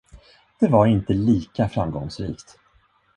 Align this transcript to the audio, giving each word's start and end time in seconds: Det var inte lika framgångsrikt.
Det 0.59 0.67
var 0.67 0.85
inte 0.85 1.13
lika 1.13 1.69
framgångsrikt. 1.69 2.59